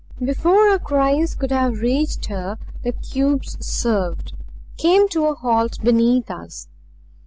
[0.17, 4.33] Before our cries could have reached her the cubes swerved;
[4.75, 6.67] came to a halt beneath us.